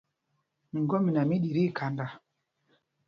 [0.71, 2.05] Miŋgɔ́mina mí ɗi tí ikhanda.